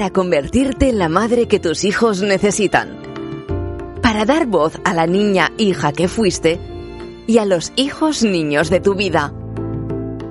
Para 0.00 0.14
convertirte 0.14 0.88
en 0.88 0.98
la 0.98 1.10
madre 1.10 1.46
que 1.46 1.60
tus 1.60 1.84
hijos 1.84 2.22
necesitan. 2.22 3.02
Para 4.00 4.24
dar 4.24 4.46
voz 4.46 4.80
a 4.82 4.94
la 4.94 5.06
niña 5.06 5.52
hija 5.58 5.92
que 5.92 6.08
fuiste 6.08 6.58
y 7.26 7.36
a 7.36 7.44
los 7.44 7.74
hijos 7.76 8.22
niños 8.22 8.70
de 8.70 8.80
tu 8.80 8.94
vida. 8.94 9.34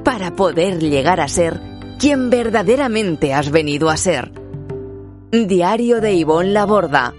Para 0.03 0.35
poder 0.35 0.79
llegar 0.79 1.21
a 1.21 1.27
ser 1.27 1.61
quien 1.99 2.31
verdaderamente 2.31 3.31
has 3.31 3.51
venido 3.51 3.91
a 3.91 3.97
ser. 3.97 4.31
Diario 5.31 6.01
de 6.01 6.15
Ivonne 6.15 6.51
Laborda. 6.51 7.13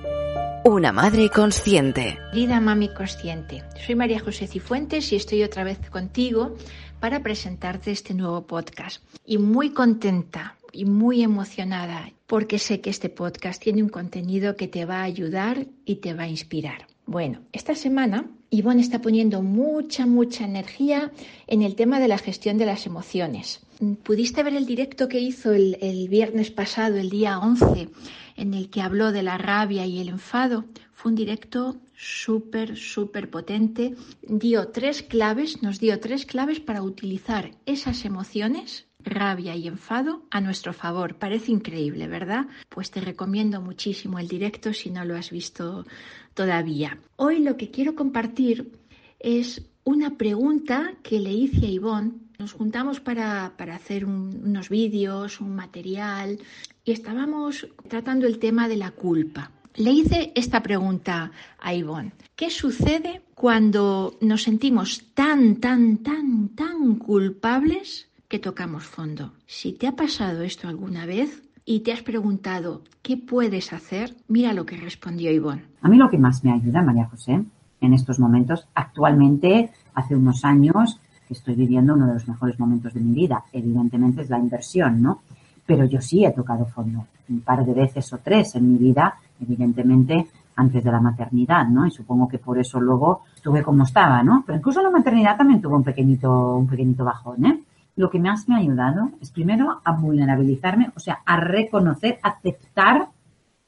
Una 0.64 0.90
madre 0.90 1.30
consciente. 1.30 2.18
Querida 2.32 2.58
mami 2.58 2.92
consciente, 2.92 3.62
soy 3.86 3.94
María 3.94 4.18
José 4.18 4.48
Cifuentes 4.48 5.12
y 5.12 5.16
estoy 5.16 5.44
otra 5.44 5.62
vez 5.62 5.78
contigo 5.88 6.56
para 6.98 7.22
presentarte 7.22 7.92
este 7.92 8.12
nuevo 8.12 8.42
podcast. 8.42 9.04
Y 9.24 9.38
muy 9.38 9.70
contenta 9.70 10.56
y 10.72 10.84
muy 10.84 11.22
emocionada 11.22 12.12
porque 12.26 12.58
sé 12.58 12.80
que 12.80 12.90
este 12.90 13.08
podcast 13.08 13.60
tiene 13.60 13.82
un 13.82 13.88
contenido 13.88 14.56
que 14.56 14.68
te 14.68 14.84
va 14.84 15.00
a 15.00 15.04
ayudar 15.04 15.66
y 15.84 15.96
te 15.96 16.14
va 16.14 16.24
a 16.24 16.28
inspirar. 16.28 16.86
Bueno, 17.06 17.40
esta 17.52 17.74
semana 17.74 18.30
Ivonne 18.50 18.80
está 18.80 19.00
poniendo 19.00 19.42
mucha, 19.42 20.06
mucha 20.06 20.44
energía 20.44 21.10
en 21.48 21.62
el 21.62 21.74
tema 21.74 21.98
de 21.98 22.06
la 22.06 22.18
gestión 22.18 22.56
de 22.56 22.66
las 22.66 22.86
emociones. 22.86 23.60
¿Pudiste 24.04 24.42
ver 24.42 24.54
el 24.54 24.66
directo 24.66 25.08
que 25.08 25.18
hizo 25.18 25.52
el, 25.52 25.76
el, 25.80 26.08
viernes 26.08 26.50
pasado, 26.50 26.98
el 26.98 27.10
día 27.10 27.38
11, 27.38 27.88
en 28.36 28.54
el 28.54 28.70
que 28.70 28.82
habló 28.82 29.10
de 29.10 29.24
la 29.24 29.38
rabia 29.38 29.86
y 29.86 29.98
el 30.00 30.08
enfado? 30.08 30.66
Fue 30.92 31.10
un 31.10 31.16
directo 31.16 31.78
súper, 31.96 32.76
súper 32.76 33.30
potente. 33.30 33.94
Dio 34.22 34.68
tres 34.68 35.02
claves, 35.02 35.62
nos 35.62 35.80
dio 35.80 35.98
tres 35.98 36.26
claves 36.26 36.60
para 36.60 36.82
utilizar 36.82 37.52
esas 37.66 38.04
emociones 38.04 38.86
rabia 39.04 39.56
y 39.56 39.66
enfado 39.66 40.22
a 40.30 40.40
nuestro 40.40 40.72
favor. 40.72 41.16
Parece 41.16 41.52
increíble, 41.52 42.08
¿verdad? 42.08 42.46
Pues 42.68 42.90
te 42.90 43.00
recomiendo 43.00 43.60
muchísimo 43.60 44.18
el 44.18 44.28
directo 44.28 44.72
si 44.72 44.90
no 44.90 45.04
lo 45.04 45.16
has 45.16 45.30
visto 45.30 45.86
todavía. 46.34 46.98
Hoy 47.16 47.40
lo 47.40 47.56
que 47.56 47.70
quiero 47.70 47.94
compartir 47.94 48.72
es 49.18 49.62
una 49.84 50.16
pregunta 50.16 50.94
que 51.02 51.18
le 51.18 51.32
hice 51.32 51.66
a 51.66 51.70
Ivonne. 51.70 52.12
Nos 52.38 52.52
juntamos 52.52 53.00
para, 53.00 53.52
para 53.56 53.74
hacer 53.74 54.04
un, 54.04 54.40
unos 54.44 54.68
vídeos, 54.68 55.40
un 55.40 55.54
material, 55.54 56.38
y 56.84 56.92
estábamos 56.92 57.68
tratando 57.88 58.26
el 58.26 58.38
tema 58.38 58.68
de 58.68 58.76
la 58.76 58.92
culpa. 58.92 59.50
Le 59.76 59.92
hice 59.92 60.32
esta 60.34 60.62
pregunta 60.62 61.30
a 61.58 61.74
Ivonne. 61.74 62.12
¿Qué 62.34 62.50
sucede 62.50 63.22
cuando 63.34 64.18
nos 64.20 64.42
sentimos 64.42 65.04
tan, 65.14 65.56
tan, 65.56 65.98
tan, 65.98 66.50
tan 66.50 66.96
culpables 66.96 68.09
que 68.30 68.38
tocamos 68.38 68.84
fondo. 68.84 69.32
Si 69.46 69.72
te 69.72 69.88
ha 69.88 69.96
pasado 69.96 70.42
esto 70.42 70.68
alguna 70.68 71.04
vez 71.04 71.42
y 71.66 71.80
te 71.80 71.92
has 71.92 72.02
preguntado 72.02 72.84
qué 73.02 73.16
puedes 73.16 73.72
hacer, 73.72 74.14
mira 74.28 74.52
lo 74.52 74.64
que 74.64 74.76
respondió 74.76 75.32
Ivonne. 75.32 75.64
A 75.82 75.88
mí 75.88 75.96
lo 75.96 76.08
que 76.08 76.16
más 76.16 76.44
me 76.44 76.52
ayuda, 76.52 76.80
María 76.80 77.06
José, 77.06 77.42
en 77.80 77.92
estos 77.92 78.20
momentos, 78.20 78.68
actualmente, 78.72 79.72
hace 79.94 80.14
unos 80.14 80.44
años, 80.44 81.00
estoy 81.28 81.56
viviendo 81.56 81.94
uno 81.94 82.06
de 82.06 82.14
los 82.14 82.28
mejores 82.28 82.58
momentos 82.60 82.94
de 82.94 83.00
mi 83.00 83.12
vida. 83.12 83.42
Evidentemente 83.52 84.22
es 84.22 84.30
la 84.30 84.38
inversión, 84.38 85.02
¿no? 85.02 85.22
Pero 85.66 85.84
yo 85.86 86.00
sí 86.00 86.24
he 86.24 86.30
tocado 86.30 86.66
fondo 86.66 87.06
un 87.28 87.40
par 87.40 87.64
de 87.66 87.74
veces 87.74 88.12
o 88.12 88.18
tres 88.18 88.54
en 88.54 88.72
mi 88.72 88.78
vida, 88.78 89.16
evidentemente 89.40 90.28
antes 90.54 90.84
de 90.84 90.92
la 90.92 91.00
maternidad, 91.00 91.66
¿no? 91.66 91.84
Y 91.84 91.90
supongo 91.90 92.28
que 92.28 92.38
por 92.38 92.58
eso 92.60 92.80
luego 92.80 93.22
estuve 93.34 93.62
como 93.64 93.82
estaba, 93.82 94.22
¿no? 94.22 94.44
Pero 94.46 94.58
incluso 94.58 94.80
la 94.82 94.90
maternidad 94.90 95.36
también 95.36 95.60
tuvo 95.60 95.76
un 95.76 95.84
pequeñito, 95.84 96.58
un 96.58 96.68
pequeñito 96.68 97.04
bajón, 97.04 97.44
¿eh? 97.44 97.60
Lo 98.00 98.08
que 98.08 98.18
más 98.18 98.48
me 98.48 98.54
ha 98.54 98.58
ayudado 98.58 99.10
es 99.20 99.30
primero 99.30 99.82
a 99.84 99.92
vulnerabilizarme, 99.92 100.90
o 100.96 101.00
sea, 101.00 101.20
a 101.26 101.36
reconocer, 101.36 102.18
aceptar 102.22 103.08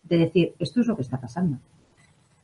de 0.04 0.16
decir, 0.16 0.54
esto 0.58 0.80
es 0.80 0.86
lo 0.86 0.96
que 0.96 1.02
está 1.02 1.20
pasando. 1.20 1.58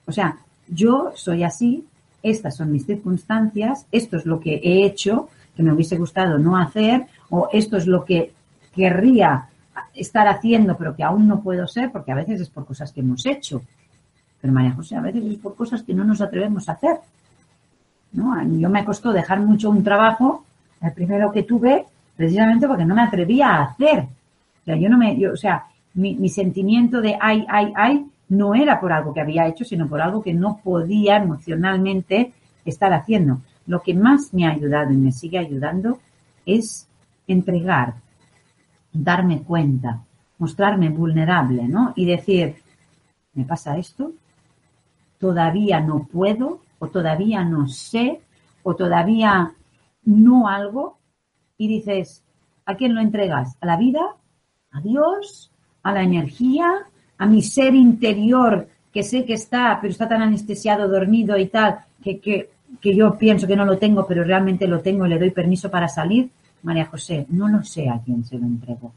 O 0.07 0.13
sea, 0.13 0.37
yo 0.69 1.13
soy 1.15 1.45
así, 1.45 1.87
estas 2.23 2.57
son 2.57 2.73
mis 2.73 2.85
circunstancias, 2.85 3.87
esto 3.91 4.19
es 4.19 4.27
lo 4.27 4.39
que 4.39 4.57
he 4.57 4.85
hecho, 4.85 5.31
que 5.57 5.63
me 5.63 5.73
hubiese 5.73 5.97
gustado 5.97 6.37
no 6.39 6.59
hacer, 6.59 7.07
o 7.31 7.49
esto 7.55 7.79
es 7.79 7.87
lo 7.87 8.05
que 8.05 8.35
querría 8.75 9.49
estar 9.95 10.29
haciendo, 10.29 10.77
pero 10.77 10.95
que 10.95 11.05
aún 11.05 11.27
no 11.27 11.41
puedo 11.41 11.67
ser, 11.67 11.91
porque 11.91 12.13
a 12.13 12.17
veces 12.17 12.43
es 12.43 12.51
por 12.51 12.67
cosas 12.67 12.93
que 12.93 13.01
hemos 13.01 13.25
hecho. 13.25 13.63
Pero 14.43 14.53
María 14.53 14.73
José, 14.73 14.97
a 14.97 15.01
veces 15.01 15.25
es 15.25 15.39
por 15.39 15.57
cosas 15.57 15.83
que 15.83 15.95
no 15.95 16.05
nos 16.05 16.21
atrevemos 16.21 16.69
a 16.69 16.73
hacer. 16.73 16.99
¿no? 18.13 18.43
Yo 18.59 18.69
me 18.69 18.85
costó 18.85 19.11
dejar 19.11 19.41
mucho 19.41 19.71
un 19.71 19.83
trabajo 19.83 20.45
el 20.81 20.93
primero 20.93 21.33
que 21.33 21.43
tuve 21.43 21.85
precisamente 22.17 22.67
porque 22.67 22.85
no 22.85 22.95
me 22.95 23.03
atrevía 23.03 23.49
a 23.49 23.63
hacer. 23.65 24.01
O 24.01 24.65
sea, 24.65 24.77
yo 24.77 24.89
no 24.89 24.99
me, 24.99 25.19
yo, 25.19 25.33
o 25.33 25.37
sea, 25.37 25.67
mi, 25.95 26.15
mi, 26.15 26.29
sentimiento 26.29 27.01
de 27.01 27.17
ay, 27.21 27.47
ay, 27.49 27.73
ay 27.77 28.07
no 28.29 28.55
era 28.55 28.79
por 28.81 28.93
algo 28.93 29.15
que 29.15 29.21
había 29.21 29.47
hecho, 29.47 29.65
sino 29.65 29.89
por 29.89 30.01
algo 30.01 30.23
que 30.23 30.35
no 30.35 30.61
podía 30.63 31.17
emocionalmente 31.17 32.33
estar 32.65 32.93
haciendo. 32.93 33.41
Lo 33.67 33.83
que 33.83 33.95
más 33.95 34.33
me 34.35 34.47
ha 34.47 34.51
ayudado 34.51 34.93
y 34.93 34.97
me 34.97 35.13
sigue 35.13 35.39
ayudando 35.39 35.99
es 36.45 36.89
entregar, 37.27 37.95
darme 38.93 39.43
cuenta, 39.43 40.03
mostrarme 40.39 40.89
vulnerable, 40.91 41.69
¿no? 41.69 41.93
Y 41.97 42.07
decir, 42.07 42.57
¿me 43.35 43.45
pasa 43.45 43.77
esto? 43.79 44.13
Todavía 45.19 45.81
no 45.81 46.05
puedo, 46.05 46.61
o 46.79 46.89
todavía 46.89 47.45
no 47.45 47.69
sé, 47.69 48.21
o 48.63 48.75
todavía 48.75 49.53
no 50.09 50.49
algo 50.49 50.99
y 51.57 51.69
dices, 51.69 52.25
¿a 52.65 52.77
quién 52.77 52.95
lo 52.95 53.01
entregas? 53.01 53.57
¿A 53.61 53.67
la 53.67 53.77
vida? 53.77 54.01
¿A 54.71 54.81
Dios? 54.81 55.51
¿A 55.83 55.93
la 55.93 56.03
energía? 56.03 56.73
¿A 57.19 57.27
mi 57.27 57.43
ser 57.43 57.75
interior 57.75 58.69
que 58.93 59.03
sé 59.03 59.25
que 59.25 59.35
está, 59.35 59.79
pero 59.81 59.93
está 59.93 60.09
tan 60.09 60.23
anestesiado, 60.23 60.89
dormido 60.89 61.37
y 61.37 61.47
tal, 61.47 61.81
que, 62.03 62.21
que, 62.21 62.51
que 62.81 62.97
yo 62.97 63.19
pienso 63.19 63.47
que 63.47 63.57
no 63.57 63.67
lo 63.67 63.77
tengo, 63.79 64.07
pero 64.07 64.25
realmente 64.25 64.67
lo 64.67 64.81
tengo 64.81 65.05
y 65.05 65.11
le 65.11 65.19
doy 65.19 65.31
permiso 65.31 65.71
para 65.71 65.89
salir? 65.89 66.31
María 66.63 66.87
José, 66.87 67.27
no 67.29 67.49
lo 67.49 67.63
sé 67.63 67.89
a 67.89 68.01
quién 68.05 68.25
se 68.25 68.39
lo 68.39 68.47
entrego, 68.47 68.93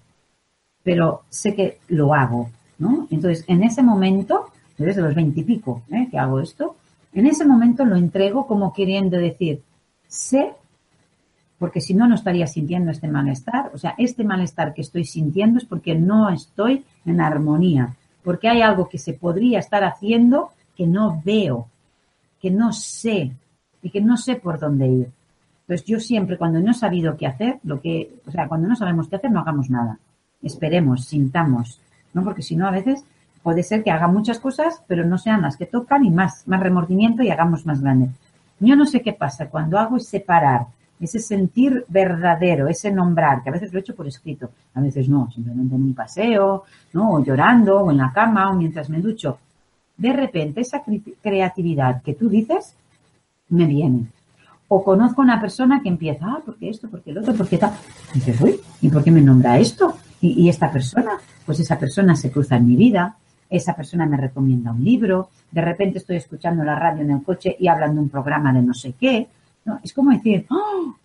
pero 0.82 1.24
sé 1.30 1.54
que 1.54 1.80
lo 1.90 2.14
hago, 2.14 2.50
¿no? 2.80 3.08
Entonces, 3.12 3.44
en 3.48 3.64
ese 3.64 3.84
momento, 3.84 4.48
desde 4.78 5.02
los 5.02 5.14
veintipico 5.14 5.84
¿eh? 5.92 6.08
que 6.10 6.18
hago 6.18 6.40
esto, 6.40 6.78
en 7.14 7.28
ese 7.28 7.46
momento 7.46 7.84
lo 7.86 7.98
entrego 7.98 8.48
como 8.48 8.74
queriendo 8.74 9.18
decir, 9.18 9.62
sé 10.08 10.54
porque 11.62 11.80
si 11.80 11.94
no, 11.94 12.08
no 12.08 12.16
estaría 12.16 12.48
sintiendo 12.48 12.90
este 12.90 13.08
malestar. 13.08 13.70
O 13.76 13.78
sea, 13.78 13.94
este 14.00 14.24
malestar 14.24 14.74
que 14.74 14.82
estoy 14.82 15.06
sintiendo 15.06 15.60
es 15.60 15.66
porque 15.66 15.94
no 15.94 16.28
estoy 16.32 16.84
en 17.06 17.22
armonía, 17.22 17.94
porque 18.24 18.50
hay 18.50 18.64
algo 18.64 18.90
que 18.90 18.98
se 18.98 19.14
podría 19.14 19.60
estar 19.60 19.84
haciendo 19.84 20.54
que 20.76 20.88
no 20.88 21.22
veo, 21.24 21.68
que 22.42 22.50
no 22.50 22.74
sé 22.74 23.34
y 23.84 23.92
que 23.92 24.02
no 24.02 24.18
sé 24.18 24.38
por 24.38 24.58
dónde 24.58 24.88
ir. 24.88 25.12
Entonces 25.62 25.86
yo 25.86 26.00
siempre 26.00 26.36
cuando 26.36 26.60
no 26.60 26.72
he 26.72 26.74
sabido 26.74 27.16
qué 27.16 27.28
hacer, 27.28 27.60
lo 27.64 27.80
que, 27.80 28.12
o 28.26 28.32
sea, 28.32 28.48
cuando 28.48 28.68
no 28.68 28.76
sabemos 28.76 29.08
qué 29.08 29.18
hacer, 29.18 29.30
no 29.30 29.42
hagamos 29.42 29.70
nada. 29.70 30.00
Esperemos, 30.42 31.06
sintamos, 31.06 31.80
¿no? 32.16 32.24
Porque 32.24 32.42
si 32.42 32.56
no, 32.56 32.68
a 32.68 32.72
veces 32.72 33.06
puede 33.44 33.62
ser 33.62 33.84
que 33.84 33.92
haga 33.92 34.08
muchas 34.08 34.40
cosas, 34.40 34.82
pero 34.88 35.06
no 35.06 35.20
sean 35.20 35.44
las 35.44 35.58
que 35.58 35.68
tocan 35.68 36.04
y 36.06 36.10
más, 36.10 36.42
más 36.48 36.60
remordimiento 36.60 37.22
y 37.22 37.30
hagamos 37.30 37.68
más 37.68 37.82
grande. 37.82 38.10
Yo 38.60 38.76
no 38.76 38.88
sé 38.88 39.04
qué 39.04 39.14
pasa 39.14 39.48
cuando 39.48 39.78
hago 39.78 39.98
es 39.98 40.08
separar 40.08 40.66
ese 41.02 41.20
sentir 41.20 41.86
verdadero, 41.88 42.68
ese 42.68 42.92
nombrar, 42.92 43.42
que 43.42 43.50
a 43.50 43.54
veces 43.54 43.74
lo 43.74 43.80
he 43.80 43.82
hecho 43.82 43.96
por 43.96 44.08
escrito, 44.08 44.52
a 44.76 44.82
veces 44.82 45.10
no, 45.10 45.30
simplemente 45.32 45.76
en 45.76 45.82
un 45.82 45.94
paseo, 45.96 46.64
¿no? 46.94 47.14
O 47.14 47.24
llorando, 47.24 47.80
o 47.80 47.92
en 47.92 47.98
la 47.98 48.12
cama, 48.14 48.52
o 48.52 48.54
mientras 48.54 48.90
me 48.90 49.02
ducho. 49.02 49.40
De 49.98 50.14
repente, 50.14 50.62
esa 50.62 50.84
creatividad 51.22 52.02
que 52.04 52.14
tú 52.14 52.30
dices, 52.30 52.76
me 53.50 53.66
viene. 53.66 54.06
O 54.68 54.84
conozco 54.84 55.22
a 55.22 55.26
una 55.26 55.42
persona 55.42 55.82
que 55.82 55.90
empieza, 55.90 56.26
ah, 56.28 56.42
¿por 56.46 56.58
qué 56.58 56.70
esto? 56.70 56.90
¿Por 56.90 57.02
qué 57.02 57.12
el 57.12 57.18
otro? 57.18 57.34
¿Por 57.34 57.48
qué 57.48 57.58
tal? 57.58 57.74
Y 58.14 58.20
dices, 58.20 58.40
uy, 58.40 58.60
¿y 58.82 58.90
por 58.90 59.04
qué 59.04 59.12
me 59.12 59.22
nombra 59.22 59.60
esto? 59.60 59.98
Y, 60.22 60.44
y 60.44 60.50
esta 60.50 60.72
persona, 60.72 61.12
pues 61.46 61.60
esa 61.60 61.78
persona 61.78 62.16
se 62.16 62.32
cruza 62.32 62.56
en 62.56 62.68
mi 62.68 62.76
vida, 62.76 63.18
esa 63.50 63.76
persona 63.76 64.06
me 64.06 64.18
recomienda 64.18 64.72
un 64.72 64.84
libro, 64.84 65.30
de 65.52 65.62
repente 65.62 65.98
estoy 65.98 66.16
escuchando 66.16 66.64
la 66.64 66.76
radio 66.76 67.02
en 67.02 67.12
el 67.12 67.24
coche 67.24 67.56
y 67.60 67.68
hablan 67.68 67.96
de 67.96 68.02
un 68.02 68.10
programa 68.10 68.54
de 68.54 68.62
no 68.62 68.74
sé 68.74 68.94
qué, 68.98 69.28
¿no? 69.66 69.80
Es 69.84 69.94
como 69.94 70.12
decir, 70.12 70.46
¡oh! 70.50 70.96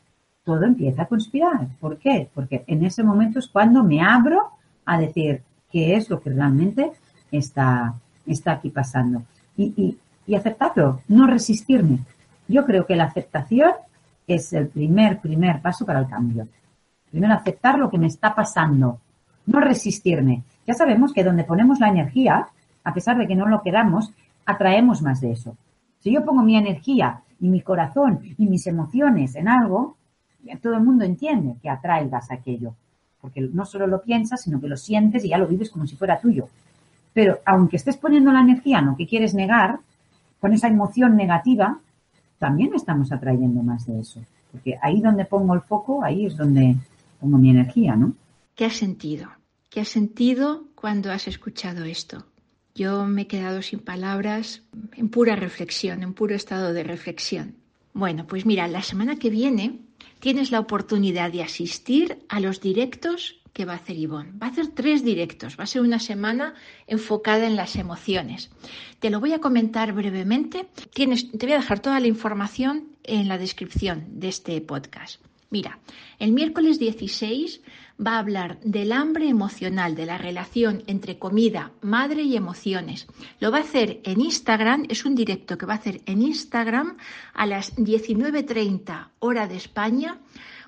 todo 0.45 0.65
empieza 0.65 1.03
a 1.03 1.07
conspirar. 1.07 1.67
¿Por 1.81 1.99
qué? 1.99 2.31
Porque 2.33 2.65
en 2.69 2.85
ese 2.85 3.03
momento 3.03 3.41
es 3.41 3.49
cuando 3.49 3.83
me 3.83 4.01
abro 4.01 4.51
a 4.85 4.99
decir 4.99 5.43
qué 5.71 5.97
es 5.97 6.09
lo 6.09 6.21
que 6.21 6.31
realmente 6.31 6.93
está, 7.33 7.95
está 8.25 8.53
aquí 8.53 8.71
pasando. 8.71 9.23
Y, 9.57 9.99
y 10.27 10.35
aceptarlo, 10.35 11.03
no 11.09 11.27
resistirme. 11.27 11.99
Yo 12.47 12.65
creo 12.65 12.87
que 12.87 12.95
la 12.95 13.05
aceptación 13.05 13.73
es 14.27 14.53
el 14.53 14.69
primer, 14.69 15.21
primer 15.21 15.61
paso 15.61 15.85
para 15.85 15.99
el 15.99 16.09
cambio. 16.09 16.47
Primero 17.11 17.35
aceptar 17.35 17.79
lo 17.79 17.91
que 17.91 17.99
me 17.99 18.07
está 18.07 18.35
pasando, 18.35 19.01
no 19.47 19.61
resistirme. 19.61 20.45
Ya 20.67 20.75
sabemos 20.75 21.13
que 21.13 21.25
donde 21.25 21.45
ponemos 21.45 21.81
la 21.81 21.89
energía, 21.89 22.47
a 22.85 22.95
pesar 22.95 23.19
de 23.19 23.27
que 23.27 23.35
no 23.35 23.47
lo 23.47 23.63
queramos, 23.63 24.13
atraemos 24.45 25.03
más 25.03 25.21
de 25.21 25.33
eso. 25.33 25.57
Si 26.01 26.13
yo 26.13 26.25
pongo 26.25 26.43
mi 26.43 26.57
energía 26.57 27.23
y 27.41 27.49
mi 27.49 27.61
corazón 27.61 28.21
y 28.39 28.47
mis 28.47 28.67
emociones 28.67 29.35
en 29.35 29.49
algo, 29.49 29.97
todo 30.63 30.75
el 30.75 30.83
mundo 30.83 31.05
entiende 31.05 31.57
que 31.61 31.69
atraigas 31.69 32.31
aquello. 32.31 32.75
Porque 33.21 33.41
no 33.41 33.65
solo 33.65 33.87
lo 33.87 34.03
piensas, 34.03 34.43
sino 34.43 34.61
que 34.61 34.69
lo 34.69 34.77
sientes 34.77 35.25
y 35.25 35.29
ya 35.31 35.39
lo 35.39 35.49
vives 35.49 35.71
como 35.71 35.87
si 35.87 35.97
fuera 35.97 36.21
tuyo. 36.21 36.49
Pero 37.13 37.39
aunque 37.45 37.77
estés 37.77 37.97
poniendo 37.97 38.31
la 38.31 38.41
energía 38.41 38.79
en 38.79 38.87
lo 38.87 38.97
que 38.97 39.07
quieres 39.07 39.35
negar, 39.35 39.81
con 40.41 40.53
esa 40.53 40.69
emoción 40.69 41.17
negativa, 41.17 41.81
también 42.39 42.75
estamos 42.75 43.11
atrayendo 43.11 43.63
más 43.63 43.87
de 43.87 44.01
eso. 44.01 44.21
Porque 44.53 44.79
ahí 44.83 45.01
donde 45.01 45.25
pongo 45.25 45.55
el 45.55 45.63
foco, 45.63 46.05
ahí 46.05 46.27
es 46.27 46.37
donde 46.37 46.77
pongo 47.19 47.39
mi 47.39 47.51
energía, 47.51 47.97
¿no? 47.97 48.13
¿Qué 48.55 48.67
has 48.67 48.75
sentido? 48.75 49.29
¿Qué 49.71 49.81
has 49.81 49.89
sentido 49.89 50.65
cuando 50.75 51.11
has 51.11 51.27
escuchado 51.27 51.85
esto? 51.85 52.25
Yo 52.77 53.07
me 53.07 53.23
he 53.23 53.27
quedado 53.27 53.63
sin 53.63 53.79
palabras, 53.79 54.63
en 54.93 55.09
pura 55.09 55.35
reflexión, 55.35 56.03
en 56.03 56.13
puro 56.13 56.35
estado 56.35 56.75
de 56.75 56.85
reflexión. 56.85 57.57
Bueno, 57.95 58.27
pues 58.27 58.45
mira, 58.45 58.69
la 58.69 58.83
semana 58.83 59.17
que 59.17 59.31
viene 59.31 59.81
tienes 60.21 60.51
la 60.51 60.61
oportunidad 60.61 61.33
de 61.33 61.43
asistir 61.43 62.19
a 62.29 62.39
los 62.39 62.61
directos 62.61 63.41
que 63.55 63.65
va 63.65 63.73
a 63.73 63.77
hacer 63.77 63.97
Ivonne. 63.97 64.33
Va 64.39 64.49
a 64.49 64.51
hacer 64.51 64.69
tres 64.69 65.03
directos, 65.03 65.59
va 65.59 65.65
a 65.65 65.67
ser 65.67 65.81
una 65.81 65.99
semana 65.99 66.53
enfocada 66.87 67.47
en 67.47 67.57
las 67.57 67.77
emociones. 67.77 68.51
Te 68.99 69.09
lo 69.09 69.21
voy 69.21 69.33
a 69.33 69.41
comentar 69.41 69.95
brevemente. 69.95 70.69
Tienes, 70.93 71.33
te 71.33 71.47
voy 71.47 71.55
a 71.55 71.61
dejar 71.61 71.81
toda 71.81 71.99
la 71.99 72.09
información 72.09 72.89
en 73.05 73.27
la 73.27 73.39
descripción 73.39 74.21
de 74.21 74.29
este 74.29 74.61
podcast. 74.61 75.26
Mira, 75.51 75.79
el 76.19 76.33
miércoles 76.33 76.79
16 76.79 77.61
va 78.05 78.17
a 78.17 78.19
hablar 78.19 78.59
del 78.63 78.93
hambre 78.93 79.29
emocional, 79.29 79.95
de 79.95 80.07
la 80.07 80.19
relación 80.19 80.83
entre 80.87 81.19
comida, 81.19 81.73
madre 81.81 82.23
y 82.23 82.37
emociones. 82.37 83.07
Lo 83.41 83.51
va 83.51 83.59
a 83.59 83.63
hacer 83.63 84.01
en 84.05 84.21
Instagram, 84.21 84.87
es 84.89 85.05
un 85.05 85.15
directo 85.15 85.57
que 85.57 85.67
va 85.67 85.75
a 85.75 85.77
hacer 85.77 86.03
en 86.07 86.23
Instagram 86.23 86.97
a 87.33 87.47
las 87.47 87.77
19.30 87.77 89.11
hora 89.21 89.47
de 89.47 89.57
España, 89.57 90.19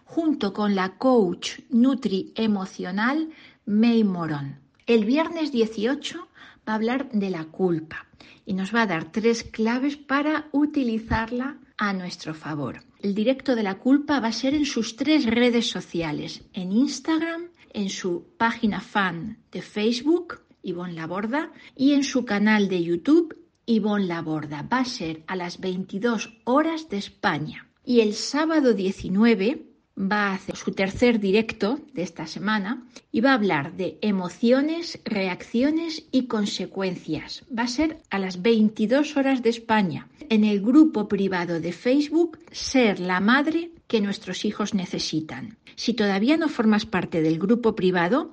junto 0.04 0.52
con 0.52 0.74
la 0.74 0.96
coach 0.96 1.60
Nutri 1.70 2.32
Emocional 2.34 3.30
May 3.66 4.04
Morón. 4.04 4.60
El 4.86 5.04
viernes 5.04 5.52
18 5.52 6.28
va 6.66 6.72
a 6.72 6.76
hablar 6.76 7.10
de 7.10 7.30
la 7.30 7.44
culpa 7.44 8.06
y 8.46 8.54
nos 8.54 8.74
va 8.74 8.82
a 8.82 8.86
dar 8.86 9.12
tres 9.12 9.42
claves 9.42 9.96
para 9.96 10.46
utilizarla 10.52 11.58
a 11.76 11.92
nuestro 11.92 12.32
favor. 12.32 12.87
El 13.00 13.14
directo 13.14 13.54
de 13.54 13.62
la 13.62 13.78
culpa 13.78 14.18
va 14.18 14.28
a 14.28 14.32
ser 14.32 14.54
en 14.54 14.66
sus 14.66 14.96
tres 14.96 15.24
redes 15.24 15.70
sociales, 15.70 16.42
en 16.52 16.72
Instagram, 16.72 17.48
en 17.72 17.90
su 17.90 18.24
página 18.36 18.80
fan 18.80 19.38
de 19.52 19.62
Facebook, 19.62 20.40
Ivonne 20.62 20.94
Laborda, 20.94 21.52
y 21.76 21.92
en 21.92 22.02
su 22.02 22.24
canal 22.24 22.68
de 22.68 22.82
YouTube, 22.82 23.36
Ivonne 23.66 24.06
Laborda. 24.06 24.62
Va 24.62 24.80
a 24.80 24.84
ser 24.84 25.22
a 25.28 25.36
las 25.36 25.60
22 25.60 26.40
horas 26.44 26.88
de 26.88 26.96
España. 26.96 27.68
Y 27.84 28.00
el 28.00 28.14
sábado 28.14 28.74
19 28.74 29.67
va 29.98 30.28
a 30.28 30.34
hacer 30.34 30.56
su 30.56 30.72
tercer 30.72 31.18
directo 31.18 31.80
de 31.92 32.02
esta 32.02 32.26
semana 32.26 32.84
y 33.10 33.20
va 33.20 33.32
a 33.32 33.34
hablar 33.34 33.76
de 33.76 33.98
emociones, 34.00 35.00
reacciones 35.04 36.04
y 36.12 36.26
consecuencias. 36.26 37.44
Va 37.56 37.64
a 37.64 37.68
ser 37.68 37.98
a 38.10 38.18
las 38.18 38.40
22 38.40 39.16
horas 39.16 39.42
de 39.42 39.50
España 39.50 40.08
en 40.28 40.44
el 40.44 40.60
grupo 40.60 41.08
privado 41.08 41.60
de 41.60 41.72
Facebook 41.72 42.38
Ser 42.52 43.00
la 43.00 43.20
madre 43.20 43.70
que 43.86 44.00
nuestros 44.00 44.44
hijos 44.44 44.74
necesitan. 44.74 45.56
Si 45.74 45.94
todavía 45.94 46.36
no 46.36 46.48
formas 46.48 46.86
parte 46.86 47.22
del 47.22 47.38
grupo 47.38 47.74
privado, 47.74 48.30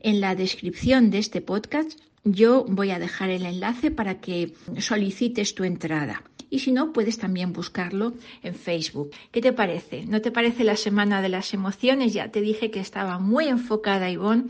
en 0.00 0.20
la 0.20 0.34
descripción 0.34 1.10
de 1.10 1.18
este 1.18 1.40
podcast 1.40 1.98
yo 2.24 2.64
voy 2.68 2.90
a 2.90 2.98
dejar 2.98 3.30
el 3.30 3.46
enlace 3.46 3.90
para 3.90 4.20
que 4.20 4.52
solicites 4.78 5.54
tu 5.54 5.64
entrada 5.64 6.22
y 6.50 6.60
si 6.60 6.72
no, 6.72 6.92
puedes 6.92 7.18
también 7.18 7.52
buscarlo 7.52 8.14
en 8.42 8.54
Facebook. 8.54 9.10
¿Qué 9.30 9.40
te 9.40 9.52
parece? 9.52 10.06
¿No 10.06 10.20
te 10.20 10.30
parece 10.30 10.64
la 10.64 10.76
semana 10.76 11.22
de 11.22 11.28
las 11.28 11.52
emociones? 11.54 12.14
Ya 12.14 12.30
te 12.30 12.40
dije 12.40 12.70
que 12.70 12.80
estaba 12.80 13.18
muy 13.18 13.48
enfocada, 13.48 14.10
Ivonne, 14.10 14.44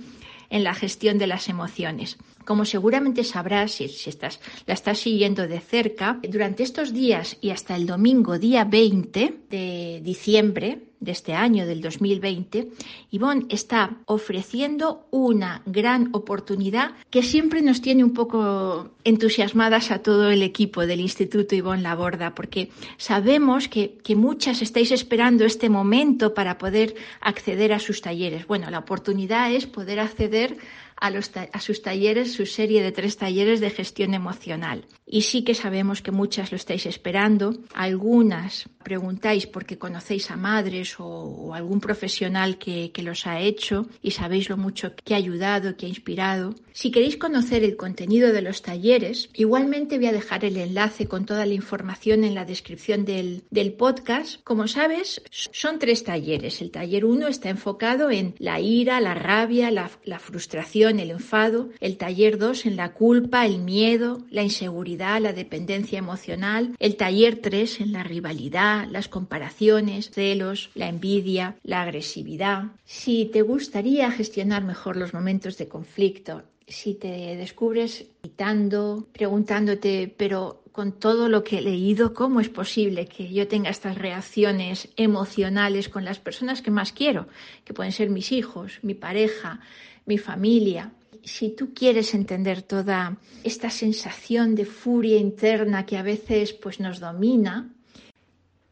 en 0.51 0.65
la 0.65 0.75
gestión 0.75 1.19
de 1.19 1.27
las 1.27 1.49
emociones. 1.49 2.17
Como 2.45 2.65
seguramente 2.65 3.25
sabrás, 3.25 3.73
si, 3.73 3.85
estás, 3.85 4.41
la 4.67 4.75
estás 4.75 4.99
siguiendo 4.99 5.47
de 5.47 5.61
cerca, 5.61 6.19
durante 6.29 6.63
estos 6.63 6.93
días 6.93 7.37
y 7.41 7.51
hasta 7.51 7.77
el 7.77 7.87
domingo, 7.87 8.39
día 8.39 8.65
20 8.65 9.41
de 9.51 10.01
diciembre 10.03 10.88
de 11.01 11.13
este 11.13 11.35
año, 11.35 11.67
del 11.67 11.81
2020, 11.81 12.69
Ivonne 13.11 13.47
está 13.49 13.97
ofreciendo 14.07 15.07
una 15.11 15.63
gran 15.67 16.11
oportunidad 16.13 16.93
que 17.11 17.23
siempre 17.23 17.63
nos 17.63 17.81
tiene 17.81 18.05
un 18.05 18.13
poco 18.13 18.91
entusiasmadas 19.05 19.91
a 19.91 20.01
todo 20.01 20.31
el 20.31 20.43
equipo 20.43 20.87
del 20.87 21.01
Instituto 21.01 21.55
Ivonne 21.55 21.83
Laborda, 21.83 22.35
porque 22.35 22.71
sabemos 22.97 23.69
que, 23.69 23.99
que 24.03 24.17
muchas 24.17 24.63
estáis 24.63 24.91
esperando 24.91 25.45
este 25.45 25.69
momento 25.69 26.35
para 26.35 26.59
poder 26.59 26.95
acceder 27.21 27.73
a 27.73 27.79
sus 27.79 28.01
talleres. 28.01 28.47
Bueno, 28.47 28.71
la 28.71 28.81
oportunidad 28.81 29.53
es 29.53 29.67
poder 29.67 30.01
acceder 30.01 30.57
a, 31.01 31.61
sus 31.61 31.83
talleres, 31.83 32.33
su 32.33 32.47
serie 32.47 32.83
de 32.83 32.93
tres 32.93 33.17
talleres 33.17 33.61
de 33.61 33.71
gestión 33.71 34.15
emocional. 34.15 34.85
Y 35.07 35.23
sí 35.23 35.43
que 35.43 35.55
sabemos 35.55 36.03
que 36.03 36.11
muchas 36.11 36.51
lo 36.51 36.57
estáis 36.57 36.87
esperando. 36.87 37.55
Algunas 37.75 38.69
preguntáis 38.83 39.47
porque 39.47 39.79
conocéis 39.79 40.31
a 40.31 40.37
madres 40.37 40.97
o, 40.99 41.55
algún 41.55 41.81
profesional 41.81 42.59
que, 42.59 42.93
los 42.99 43.27
ha 43.27 43.41
hecho 43.41 43.87
y 44.03 44.11
sabéis 44.11 44.49
lo 44.49 44.57
mucho 44.57 44.93
que 45.05 45.15
ha 45.15 45.19
ayudado, 45.19 45.77
que 45.77 45.87
ha 45.87 45.89
inspirado. 45.89 46.55
Si 46.73 46.91
queréis 46.91 47.17
conocer 47.17 47.63
el 47.65 47.77
contenido 47.77 48.33
de 48.33 48.43
los 48.43 48.61
talleres, 48.63 49.31
igualmente 49.35 49.99
voy 49.99 50.09
a 50.09 50.13
dejar 50.13 50.45
el 50.45 50.57
enlace 50.57 51.07
con 51.07 51.27
toda 51.27 51.47
la 51.47 51.55
información 51.55 52.25
en 52.25 52.35
la 52.35 52.45
descripción 52.45 53.05
del, 53.05 53.45
podcast. 53.79 54.43
Como 54.43 54.67
sabes, 54.67 55.23
son 55.31 55.79
tres 55.79 56.03
talleres. 56.03 56.61
El 56.61 56.71
taller 56.71 57.05
1 57.05 57.29
está 57.29 57.51
enfocado 57.51 58.11
en 58.11 58.35
la 58.39 58.61
ira, 58.61 59.01
la 59.01 59.15
rabia, 59.15 59.71
la 59.71 60.19
frustración 60.19 60.88
el 60.91 61.11
enfado, 61.11 61.69
el 61.81 61.97
taller 61.97 62.39
2 62.39 62.67
en 62.67 62.77
la 62.77 62.93
culpa, 62.93 63.47
el 63.47 63.59
miedo, 63.59 64.25
la 64.31 64.43
inseguridad, 64.43 65.21
la 65.21 65.33
dependencia 65.33 65.99
emocional, 65.99 66.75
el 66.79 66.97
taller 66.97 67.41
3 67.41 67.81
en 67.81 67.93
la 67.93 68.03
rivalidad, 68.03 68.87
las 68.91 69.09
comparaciones, 69.09 70.11
celos, 70.11 70.71
la 70.75 70.89
envidia, 70.89 71.57
la 71.63 71.83
agresividad. 71.83 72.73
Si 72.85 73.27
te 73.27 73.43
gustaría 73.43 74.11
gestionar 74.11 74.65
mejor 74.65 74.97
los 74.97 75.13
momentos 75.13 75.59
de 75.59 75.69
conflicto, 75.69 76.43
si 76.67 76.95
te 76.95 77.37
descubres 77.37 78.07
gritando, 78.23 79.07
preguntándote, 79.13 80.15
pero 80.17 80.63
con 80.79 80.93
todo 80.93 81.29
lo 81.29 81.43
que 81.43 81.59
he 81.59 81.61
leído, 81.61 82.15
¿cómo 82.15 82.39
es 82.39 82.49
posible 82.49 83.09
que 83.09 83.33
yo 83.33 83.49
tenga 83.49 83.69
estas 83.69 83.99
reacciones 83.99 84.89
emocionales 84.95 85.89
con 85.89 86.05
las 86.05 86.21
personas 86.21 86.63
que 86.63 86.71
más 86.71 86.93
quiero, 86.93 87.27
que 87.65 87.75
pueden 87.75 87.91
ser 87.91 88.11
mis 88.11 88.31
hijos, 88.31 88.79
mi 88.83 88.95
pareja, 88.95 89.59
mi 90.07 90.19
familia. 90.19 90.93
Si 91.25 91.51
tú 91.51 91.75
quieres 91.75 92.15
entender 92.15 92.63
toda 92.63 93.19
esta 93.43 93.71
sensación 93.71 94.55
de 94.55 94.67
furia 94.67 95.19
interna 95.19 95.85
que 95.85 95.97
a 95.97 96.05
veces 96.05 96.53
pues 96.53 96.79
nos 96.79 97.01
domina, 97.01 97.75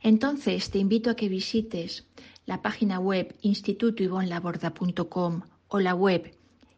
entonces 0.01 0.71
te 0.71 0.79
invito 0.79 1.11
a 1.11 1.17
que 1.17 1.29
visites 1.29 2.07
la 2.45 2.63
página 2.63 3.01
web 3.01 3.35
institutoivonlaborda.com 3.43 5.41
o 5.67 5.81
la 5.81 5.95
web 5.97 6.33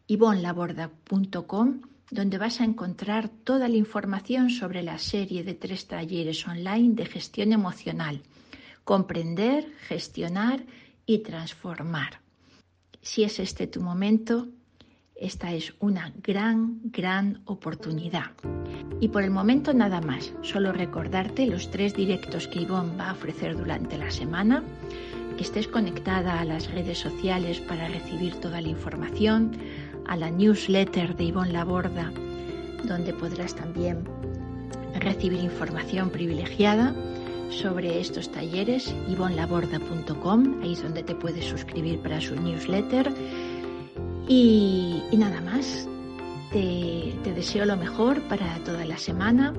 ivonlaborda.com 0.07 1.83
donde 2.11 2.39
vas 2.39 2.61
a 2.61 2.65
encontrar 2.65 3.29
toda 3.29 3.69
la 3.69 3.77
información 3.77 4.51
sobre 4.51 4.83
la 4.83 4.99
serie 4.99 5.45
de 5.45 5.55
tres 5.55 5.87
talleres 5.87 6.47
online 6.47 6.95
de 6.95 7.07
gestión 7.07 7.53
emocional. 7.53 8.23
Comprender, 8.85 9.71
gestionar 9.87 10.65
y 11.05 11.19
transformar. 11.19 12.21
Si 13.03 13.25
es 13.25 13.39
este 13.39 13.67
tu 13.67 13.81
momento, 13.81 14.49
esta 15.15 15.53
es 15.53 15.75
una 15.81 16.13
gran, 16.23 16.81
gran 16.85 17.43
oportunidad. 17.45 18.31
Y 19.01 19.09
por 19.09 19.23
el 19.23 19.31
momento 19.31 19.75
nada 19.75 20.01
más, 20.01 20.33
solo 20.43 20.73
recordarte 20.73 21.47
los 21.47 21.71
tres 21.71 21.95
directos 21.95 22.49
que 22.49 22.63
Ivonne 22.63 22.97
va 22.97 23.11
a 23.11 23.13
ofrecer 23.13 23.57
durante 23.57 23.99
la 23.99 24.11
semana, 24.11 24.63
que 25.37 25.43
estés 25.43 25.69
conectada 25.69 26.41
a 26.41 26.45
las 26.45 26.71
redes 26.71 26.99
sociales 26.99 27.61
para 27.61 27.89
recibir 27.89 28.37
toda 28.37 28.61
la 28.61 28.69
información, 28.69 29.53
a 30.09 30.17
la 30.17 30.31
newsletter 30.31 31.17
de 31.17 31.25
Ivonne 31.25 31.53
Laborda, 31.53 32.13
donde 32.85 33.13
podrás 33.13 33.55
también 33.55 34.05
recibir 34.99 35.43
información 35.43 36.11
privilegiada 36.11 36.95
sobre 37.51 38.01
estos 38.01 38.31
talleres, 38.31 38.95
ivonlaborda.com, 39.09 40.63
ahí 40.63 40.73
es 40.73 40.83
donde 40.83 41.03
te 41.03 41.15
puedes 41.15 41.45
suscribir 41.45 42.01
para 42.01 42.21
su 42.21 42.35
newsletter. 42.37 43.13
Y, 44.29 45.03
nada 45.13 45.41
más, 45.41 45.89
te, 46.53 47.15
te 47.25 47.33
deseo 47.33 47.65
lo 47.65 47.77
mejor 47.77 48.21
para 48.29 48.57
toda 48.65 48.85
la 48.85 48.99
semana 48.99 49.55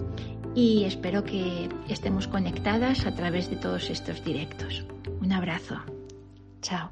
y 0.55 0.83
espero 0.83 1.23
que 1.23 1.69
estemos 1.87 2.27
conectadas 2.27 3.05
a 3.05 3.15
través 3.15 3.49
de 3.49 3.55
todos 3.55 3.89
estos 3.89 4.23
directos. 4.23 4.85
Un 5.21 5.31
abrazo. 5.31 5.77
Chao. 6.61 6.91